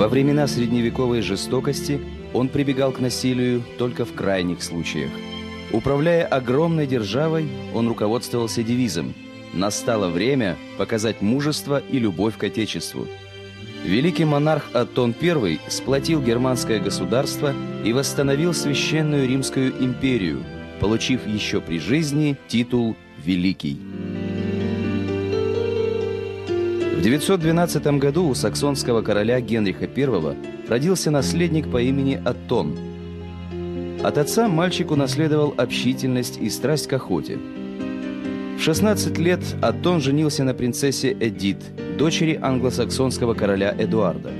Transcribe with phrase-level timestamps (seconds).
[0.00, 2.00] Во времена средневековой жестокости
[2.32, 5.10] он прибегал к насилию только в крайних случаях.
[5.72, 9.12] Управляя огромной державой, он руководствовался девизом
[9.52, 13.06] «Настало время показать мужество и любовь к Отечеству».
[13.84, 20.42] Великий монарх Аттон I сплотил германское государство и восстановил Священную Римскую империю,
[20.80, 23.78] получив еще при жизни титул «Великий».
[26.92, 30.36] В 912 году у саксонского короля Генриха I
[30.68, 32.76] родился наследник по имени Аттон.
[34.02, 37.38] От отца мальчик унаследовал общительность и страсть к охоте.
[38.58, 41.58] В 16 лет Аттон женился на принцессе Эдит,
[41.96, 44.32] дочери англосаксонского короля Эдуарда.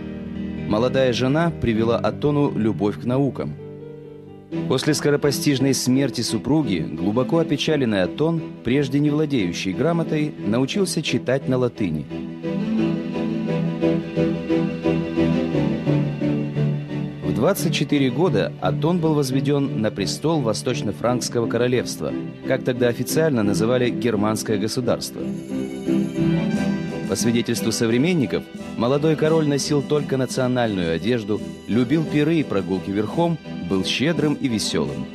[0.69, 3.55] Молодая жена привела Аттону любовь к наукам.
[4.69, 12.07] После скоропостижной смерти супруги, глубоко опечаленный Аттон, прежде не владеющий грамотой, научился читать на латыни–
[17.31, 22.13] в 24 года Атон был возведен на престол Восточно-Франкского королевства,
[22.47, 25.23] как тогда официально называли германское государство.
[27.09, 28.43] По свидетельству современников,
[28.77, 33.39] молодой король носил только национальную одежду, любил пиры и прогулки верхом,
[33.71, 35.07] был щедрым и веселым.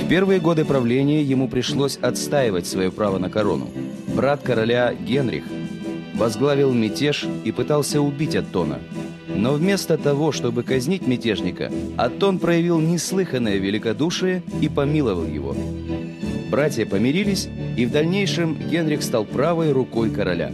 [0.00, 3.68] В первые годы правления ему пришлось отстаивать свое право на корону.
[4.14, 5.42] Брат короля Генрих
[6.14, 8.78] возглавил мятеж и пытался убить Аттона.
[9.34, 15.56] Но вместо того, чтобы казнить мятежника, Аттон проявил неслыханное великодушие и помиловал его.
[16.50, 20.52] Братья помирились, и в дальнейшем Генрих стал правой рукой короля.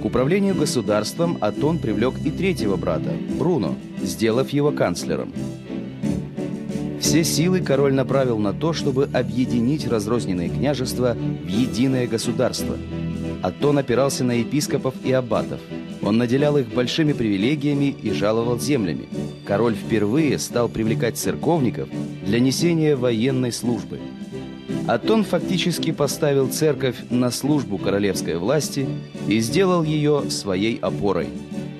[0.00, 3.74] К управлению государством Атон привлек и третьего брата, Бруно,
[4.04, 5.32] сделав его канцлером.
[7.00, 12.76] Все силы король направил на то, чтобы объединить разрозненные княжества в единое государство–
[13.44, 15.60] Атон опирался на епископов и аббатов.
[16.00, 19.06] Он наделял их большими привилегиями и жаловал землями.
[19.44, 21.90] Король впервые стал привлекать церковников
[22.24, 24.00] для несения военной службы.
[24.86, 28.88] Атон фактически поставил церковь на службу королевской власти
[29.28, 31.28] и сделал ее своей опорой.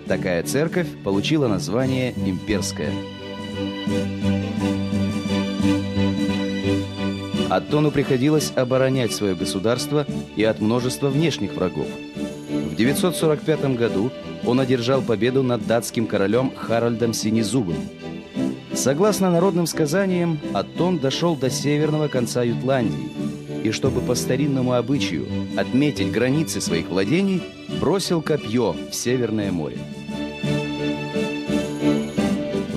[0.07, 2.93] Такая церковь получила название «Имперская».
[7.49, 10.07] Аттону приходилось оборонять свое государство
[10.37, 11.87] и от множества внешних врагов.
[12.49, 14.11] В 945 году
[14.45, 17.77] он одержал победу над датским королем Харальдом Синезубым.
[18.75, 23.09] Согласно народным сказаниям, Аттон дошел до северного конца Ютландии
[23.63, 25.27] и, чтобы по старинному обычаю
[25.57, 27.41] отметить границы своих владений,
[27.81, 29.79] бросил копье в Северное море.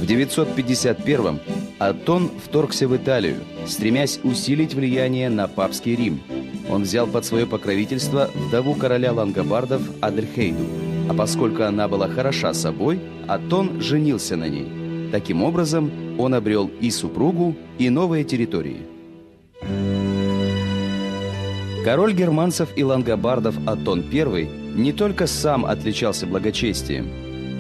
[0.07, 1.41] В 951
[1.79, 6.21] Аттон вторгся в Италию– стремясь усилить влияние на папский Рим.
[6.69, 10.63] Он взял под свое покровительство вдову короля лангобардов Адельхейду,
[11.09, 15.09] а поскольку она была хороша собой, Атон женился на ней.
[15.11, 18.87] Таким образом, он обрел и супругу, и новые территории.
[21.83, 27.09] Король германцев и лангобардов Атон I не только сам отличался благочестием,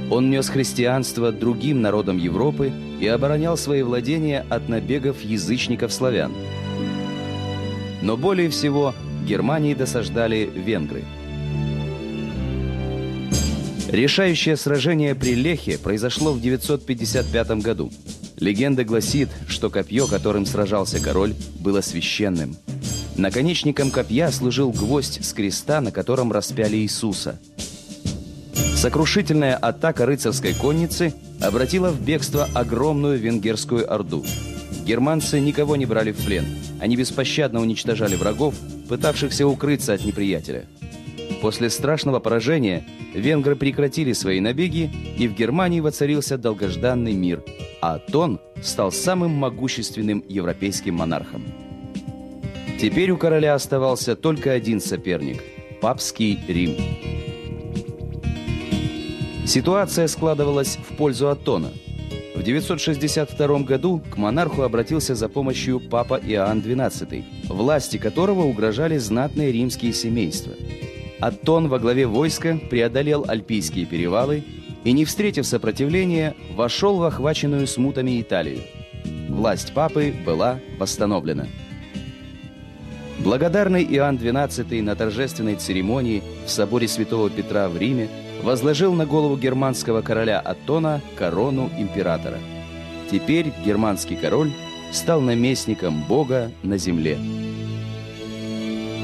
[0.09, 6.31] он нес христианство другим народам Европы и оборонял свои владения от набегов язычников-славян.
[8.01, 11.03] Но более всего Германии досаждали венгры.
[13.89, 17.91] Решающее сражение при Лехе произошло в 955 году.
[18.37, 22.55] Легенда гласит, что копье, которым сражался король, было священным.
[23.15, 27.39] Наконечником копья служил гвоздь с креста, на котором распяли Иисуса–
[28.77, 31.11] Сокрушительная атака рыцарской конницы
[31.41, 34.23] обратила в бегство огромную венгерскую орду.
[34.85, 36.45] Германцы никого не брали в плен.
[36.79, 38.53] Они беспощадно уничтожали врагов,
[38.87, 40.67] пытавшихся укрыться от неприятеля.
[41.41, 42.85] После страшного поражения
[43.15, 47.43] венгры прекратили свои набеги, и в Германии воцарился долгожданный мир,
[47.81, 51.43] а Тон стал самым могущественным европейским монархом.
[52.79, 55.41] Теперь у короля оставался только один соперник–
[55.81, 56.75] папский Рим.
[59.47, 61.71] Ситуация складывалась в пользу Атона.
[62.35, 69.53] В 962 году к монарху обратился за помощью папа Иоанн XII, власти которого угрожали знатные
[69.53, 70.51] римские семейства.
[71.21, 74.43] Аттон во главе войска преодолел Альпийские перевалы
[74.83, 78.59] и, не встретив сопротивления, вошел в охваченную смутами Италию.
[79.29, 81.47] Власть папы была восстановлена.
[83.19, 88.09] Благодарный Иоанн XII на торжественной церемонии в соборе Святого Петра в Риме
[88.43, 92.39] возложил на голову германского короля Аттона корону императора.
[93.11, 94.51] Теперь германский король
[94.91, 97.17] стал наместником Бога на земле.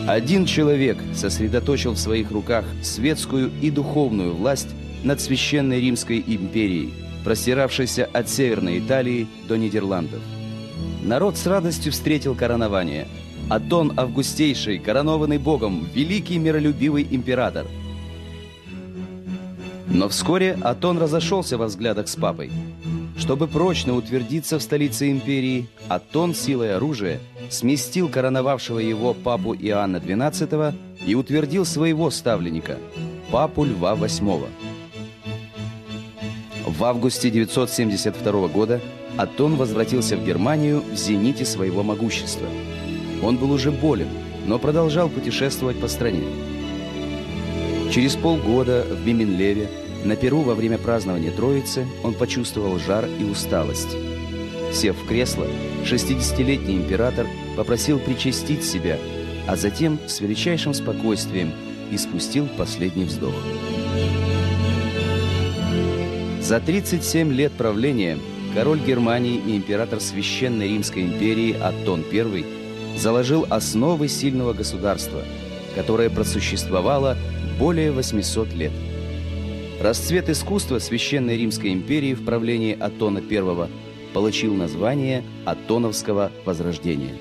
[0.07, 4.69] Один человек сосредоточил в своих руках светскую и духовную власть
[5.03, 6.93] над Священной Римской империей,
[7.23, 10.19] простиравшейся от Северной Италии до Нидерландов.
[11.03, 13.07] Народ с радостью встретил коронование.
[13.49, 17.65] Атон Августейший, коронованный богом, великий миролюбивый император.
[19.93, 22.51] Но вскоре Атон разошелся во взглядах с папой.
[23.15, 27.19] Чтобы прочно утвердиться в столице империи, Атон силой оружия
[27.51, 30.73] сместил короновавшего его папу Иоанна XII
[31.05, 32.79] и утвердил своего ставленника,
[33.31, 34.47] папу Льва VIII.
[36.65, 38.81] В августе 972 года
[39.15, 42.47] Атон возвратился в Германию в зените своего могущества.
[43.21, 44.09] Он был уже болен,
[44.47, 46.23] но продолжал путешествовать по стране.
[47.91, 49.69] Через полгода в Бименлеве
[50.05, 53.95] на Перу во время празднования Троицы он почувствовал жар и усталость.
[54.73, 55.47] Сев в кресло,
[55.85, 58.97] 60-летний император попросил причастить себя,
[59.47, 61.53] а затем с величайшим спокойствием
[61.91, 63.35] испустил последний вздох.
[66.41, 68.17] За 37 лет правления
[68.53, 72.45] король Германии и император Священной Римской империи Аттон I
[72.97, 75.21] заложил основы сильного государства,
[75.75, 77.17] которое просуществовало
[77.57, 78.71] более 800 лет.
[79.83, 83.69] Расцвет искусства Священной Римской империи в правлении Атона I
[84.13, 87.15] получил название Атоновского Возрождения.